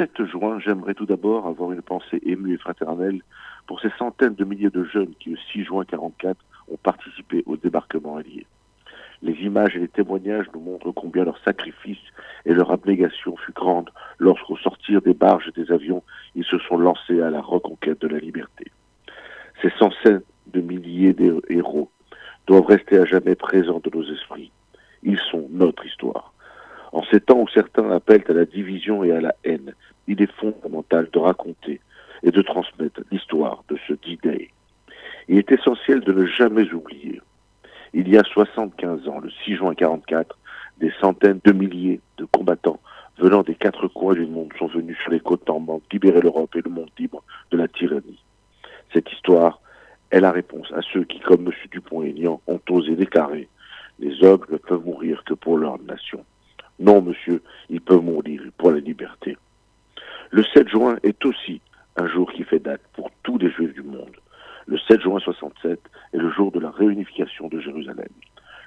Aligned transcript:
7 0.00 0.24
juin, 0.24 0.58
j'aimerais 0.58 0.94
tout 0.94 1.04
d'abord 1.04 1.46
avoir 1.46 1.72
une 1.72 1.82
pensée 1.82 2.22
émue 2.24 2.54
et 2.54 2.56
fraternelle 2.56 3.20
pour 3.66 3.82
ces 3.82 3.90
centaines 3.98 4.34
de 4.34 4.46
milliers 4.46 4.70
de 4.70 4.82
jeunes 4.82 5.12
qui, 5.20 5.28
le 5.28 5.36
6 5.52 5.64
juin 5.64 5.84
44, 5.84 6.40
ont 6.68 6.78
participé 6.78 7.42
au 7.44 7.58
débarquement 7.58 8.16
allié. 8.16 8.46
Les 9.20 9.34
images 9.42 9.76
et 9.76 9.80
les 9.80 9.88
témoignages 9.88 10.46
nous 10.54 10.60
montrent 10.60 10.90
combien 10.92 11.24
leur 11.24 11.38
sacrifice 11.44 11.98
et 12.46 12.54
leur 12.54 12.70
abnégation 12.70 13.36
fut 13.36 13.52
grande 13.52 13.90
lorsqu'au 14.18 14.56
sortir 14.56 15.02
des 15.02 15.12
barges 15.12 15.48
et 15.48 15.62
des 15.62 15.70
avions, 15.70 16.02
ils 16.34 16.46
se 16.46 16.56
sont 16.60 16.78
lancés 16.78 17.20
à 17.20 17.28
la 17.28 17.42
reconquête 17.42 18.00
de 18.00 18.08
la 18.08 18.20
liberté. 18.20 18.72
Ces 19.60 19.70
centaines 19.78 20.22
de 20.46 20.62
milliers 20.62 21.12
de 21.12 21.42
héros 21.50 21.90
doivent 22.46 22.64
rester 22.64 22.96
à 22.96 23.04
jamais 23.04 23.34
présents 23.34 23.82
de 23.84 23.90
nos 23.94 24.10
esprits. 24.10 24.50
Ils 25.02 25.20
sont 25.30 25.46
notre 25.50 25.84
histoire. 25.84 25.89
Ces 27.10 27.20
temps 27.20 27.40
où 27.40 27.48
certains 27.48 27.90
appellent 27.90 28.24
à 28.28 28.32
la 28.32 28.44
division 28.44 29.02
et 29.04 29.12
à 29.12 29.20
la 29.20 29.34
haine, 29.44 29.74
il 30.06 30.22
est 30.22 30.30
fondamental 30.32 31.08
de 31.12 31.18
raconter 31.18 31.80
et 32.22 32.30
de 32.30 32.42
transmettre 32.42 33.00
l'histoire 33.10 33.64
de 33.68 33.76
ce 33.88 33.94
D-Day. 33.94 34.50
Il 35.28 35.38
est 35.38 35.52
essentiel 35.52 36.00
de 36.00 36.12
ne 36.12 36.26
jamais 36.26 36.72
oublier. 36.72 37.20
Il 37.92 38.08
y 38.08 38.16
a 38.16 38.22
75 38.22 39.08
ans, 39.08 39.18
le 39.18 39.30
6 39.44 39.56
juin 39.56 39.74
44, 39.74 40.38
des 40.78 40.92
centaines 41.00 41.40
de 41.44 41.52
milliers 41.52 42.00
de 42.18 42.24
combattants 42.26 42.80
venant 43.18 43.42
des 43.42 43.54
quatre 43.54 43.88
coins 43.88 44.14
du 44.14 44.26
monde 44.26 44.52
sont 44.58 44.68
venus 44.68 44.96
sur 45.02 45.10
les 45.10 45.20
côtes 45.20 45.46
normandes 45.46 45.82
libérer 45.92 46.20
l'Europe 46.20 46.54
et 46.56 46.62
le 46.62 46.70
monde 46.70 46.90
libre 46.98 47.22
de 47.50 47.58
la 47.58 47.68
tyrannie. 47.68 48.22
Cette 48.92 49.10
histoire 49.12 49.60
est 50.10 50.20
la 50.20 50.32
réponse 50.32 50.72
à 50.72 50.80
ceux 50.92 51.04
qui, 51.04 51.20
comme 51.20 51.46
M. 51.46 51.52
Dupont-Aignan, 51.70 52.40
ont 52.46 52.60
osé 52.70 52.96
déclarer 52.96 53.48
les 54.00 54.24
hommes 54.24 54.44
ne 54.50 54.56
peuvent 54.56 54.84
mourir 54.84 55.22
que 55.24 55.34
pour 55.34 55.58
leur 55.58 55.78
nation. 55.82 56.24
Non, 56.80 57.02
monsieur, 57.02 57.42
ils 57.68 57.82
peuvent 57.82 58.02
mourir 58.02 58.40
pour 58.56 58.70
la 58.70 58.80
liberté. 58.80 59.36
Le 60.30 60.42
7 60.42 60.66
juin 60.70 60.96
est 61.02 61.22
aussi 61.26 61.60
un 61.96 62.08
jour 62.08 62.32
qui 62.32 62.42
fait 62.42 62.58
date 62.58 62.80
pour 62.94 63.10
tous 63.22 63.36
les 63.36 63.50
juifs 63.50 63.74
du 63.74 63.82
monde. 63.82 64.16
Le 64.66 64.78
7 64.78 65.02
juin 65.02 65.18
67 65.18 65.78
est 66.14 66.16
le 66.16 66.30
jour 66.30 66.50
de 66.50 66.58
la 66.58 66.70
réunification 66.70 67.48
de 67.48 67.60
Jérusalem. 67.60 68.08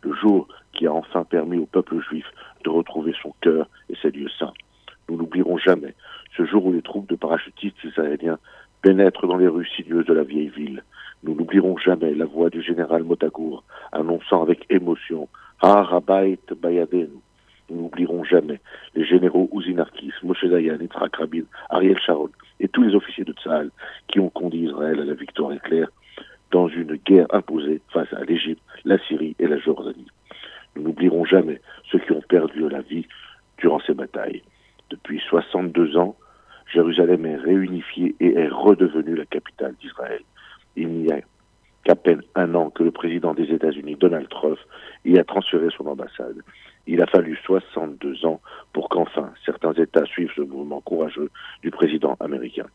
Le 0.00 0.14
jour 0.14 0.48
qui 0.72 0.86
a 0.86 0.92
enfin 0.92 1.24
permis 1.24 1.58
au 1.58 1.66
peuple 1.66 2.00
juif 2.00 2.24
de 2.64 2.70
retrouver 2.70 3.12
son 3.22 3.34
cœur 3.42 3.68
et 3.90 3.96
ses 4.00 4.10
lieux 4.10 4.30
saints. 4.38 4.54
Nous 5.10 5.18
n'oublierons 5.18 5.58
jamais 5.58 5.94
ce 6.34 6.46
jour 6.46 6.64
où 6.64 6.72
les 6.72 6.82
troupes 6.82 7.10
de 7.10 7.16
parachutistes 7.16 7.84
israéliens 7.84 8.38
pénètrent 8.80 9.26
dans 9.26 9.36
les 9.36 9.48
rues 9.48 9.68
sinueuses 9.76 10.06
de 10.06 10.14
la 10.14 10.24
vieille 10.24 10.48
ville. 10.48 10.82
Nous 11.24 11.34
n'oublierons 11.34 11.76
jamais 11.76 12.14
la 12.14 12.24
voix 12.24 12.48
du 12.48 12.62
général 12.62 13.02
Motagour 13.02 13.64
annonçant 13.92 14.40
avec 14.40 14.64
émotion 14.70 15.28
Ah 15.60 15.82
Rabait 15.82 16.38
Bayadenu 16.56 17.20
jamais 18.28 18.60
les 18.94 19.04
généraux 19.04 19.48
Ouzinarkis, 19.52 20.12
Moshe 20.22 20.44
Dayan, 20.44 20.78
Yitzhak 20.80 21.16
Rabin, 21.16 21.44
Ariel 21.70 21.98
Sharon 21.98 22.30
et 22.60 22.68
tous 22.68 22.82
les 22.82 22.94
officiers 22.94 23.24
de 23.24 23.32
Tsahal 23.32 23.70
qui 24.08 24.20
ont 24.20 24.30
conduit 24.30 24.64
Israël 24.64 25.00
à 25.00 25.04
la 25.04 25.14
victoire 25.14 25.52
éclair 25.52 25.88
dans 26.50 26.68
une 26.68 26.94
guerre 26.96 27.26
imposée 27.30 27.80
face 27.92 28.12
à 28.12 28.24
l'Égypte, 28.24 28.62
la 28.84 28.98
Syrie 28.98 29.36
et 29.38 29.46
la 29.46 29.58
Jordanie. 29.58 30.06
Nous 30.76 30.82
n'oublierons 30.82 31.24
jamais 31.24 31.60
ceux 31.90 31.98
qui 31.98 32.12
ont 32.12 32.22
perdu 32.28 32.68
la 32.68 32.80
vie 32.80 33.06
durant 33.58 33.80
ces 33.80 33.94
batailles. 33.94 34.42
Depuis 34.90 35.20
62 35.28 35.96
ans, 35.96 36.16
Jérusalem 36.72 37.26
est 37.26 37.36
réunifiée 37.36 38.14
et 38.20 38.34
est 38.34 38.48
redevenue 38.48 39.14
la 39.14 39.26
capitale 39.26 39.74
d'Israël. 39.80 40.20
Il 40.76 40.88
n'y 40.88 41.12
a 41.12 41.20
qu'à 41.88 41.96
peine 41.96 42.20
un 42.34 42.54
an 42.54 42.68
que 42.68 42.82
le 42.82 42.90
président 42.90 43.32
des 43.32 43.50
États-Unis, 43.50 43.96
Donald 43.98 44.28
Trump, 44.28 44.58
y 45.06 45.16
a 45.16 45.24
transféré 45.24 45.68
son 45.74 45.86
ambassade. 45.86 46.36
Il 46.86 47.00
a 47.00 47.06
fallu 47.06 47.34
62 47.46 48.26
ans 48.26 48.42
pour 48.74 48.90
qu'enfin 48.90 49.32
certains 49.46 49.72
États 49.72 50.04
suivent 50.04 50.30
ce 50.36 50.42
mouvement 50.42 50.82
courageux 50.82 51.30
du 51.62 51.70
président 51.70 52.14
américain. 52.20 52.66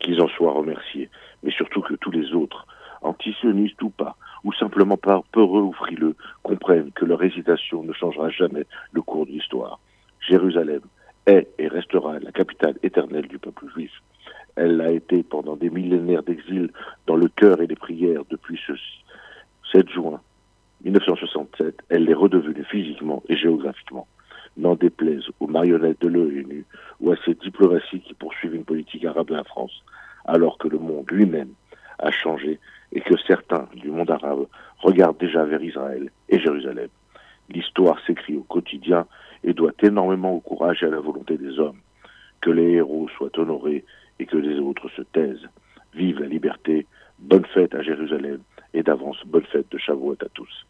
Qu'ils 0.00 0.20
en 0.20 0.28
soient 0.28 0.52
remerciés, 0.52 1.08
mais 1.42 1.50
surtout 1.50 1.80
que 1.80 1.94
tous 1.94 2.10
les 2.10 2.34
autres, 2.34 2.66
antisionistes 3.00 3.80
ou 3.80 3.88
pas, 3.88 4.16
ou 4.44 4.52
simplement 4.52 4.98
pas 4.98 5.22
peureux 5.32 5.62
ou 5.62 5.72
frileux, 5.72 6.14
comprennent 6.42 6.92
que 6.92 7.06
leur 7.06 7.22
hésitation 7.22 7.82
ne 7.82 7.94
changera 7.94 8.28
jamais 8.28 8.66
le 8.92 9.00
cours 9.00 9.24
de 9.24 9.30
l'histoire. 9.30 9.80
Jérusalem 10.28 10.82
est 11.24 11.48
et 11.58 11.68
restera 11.68 12.18
la 12.18 12.32
capitale 12.32 12.76
éternelle 12.82 13.28
du 13.28 13.38
peuple 13.38 13.64
juif. 13.72 13.92
Elle 14.62 14.76
l'a 14.76 14.92
été 14.92 15.24
pendant 15.24 15.56
des 15.56 15.70
millénaires 15.70 16.22
d'exil 16.22 16.70
dans 17.08 17.16
le 17.16 17.26
cœur 17.26 17.60
et 17.60 17.66
les 17.66 17.74
prières 17.74 18.22
depuis 18.30 18.60
ce 18.64 18.72
7 19.72 19.90
juin 19.90 20.20
1967. 20.84 21.82
Elle 21.88 22.04
l'est 22.04 22.14
redevenue 22.14 22.62
physiquement 22.62 23.24
et 23.28 23.34
géographiquement. 23.34 24.06
N'en 24.56 24.76
déplaise 24.76 25.24
aux 25.40 25.48
marionnettes 25.48 26.00
de 26.00 26.06
l'ONU 26.06 26.64
ou 27.00 27.10
à 27.10 27.16
ces 27.24 27.34
diplomaties 27.34 28.02
qui 28.02 28.14
poursuivent 28.14 28.54
une 28.54 28.64
politique 28.64 29.04
arabe 29.04 29.26
de 29.26 29.34
la 29.34 29.42
France, 29.42 29.82
alors 30.26 30.58
que 30.58 30.68
le 30.68 30.78
monde 30.78 31.10
lui-même 31.10 31.54
a 31.98 32.12
changé 32.12 32.60
et 32.92 33.00
que 33.00 33.18
certains 33.26 33.66
du 33.74 33.90
monde 33.90 34.12
arabe 34.12 34.46
regardent 34.78 35.18
déjà 35.18 35.44
vers 35.44 35.64
Israël 35.64 36.08
et 36.28 36.38
Jérusalem. 36.38 36.88
L'histoire 37.48 37.98
s'écrit 38.06 38.36
au 38.36 38.44
quotidien 38.44 39.06
et 39.42 39.54
doit 39.54 39.72
énormément 39.82 40.34
au 40.34 40.40
courage 40.40 40.84
et 40.84 40.86
à 40.86 40.90
la 40.90 41.00
volonté 41.00 41.36
des 41.36 41.58
hommes. 41.58 41.80
Que 42.40 42.50
les 42.50 42.74
héros 42.74 43.08
soient 43.08 43.36
honorés 43.36 43.84
et 44.22 44.26
que 44.26 44.36
les 44.36 44.58
autres 44.60 44.88
se 44.90 45.02
taisent. 45.02 45.48
Vive 45.94 46.20
la 46.20 46.28
liberté, 46.28 46.86
bonne 47.18 47.44
fête 47.46 47.74
à 47.74 47.82
Jérusalem 47.82 48.38
et 48.72 48.84
d'avance 48.84 49.20
bonne 49.26 49.44
fête 49.46 49.70
de 49.72 49.78
Shavuot 49.78 50.16
à 50.22 50.28
tous. 50.32 50.66